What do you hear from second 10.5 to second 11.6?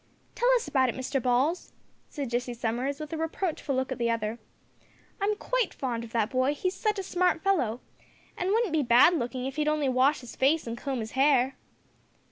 and comb his hair."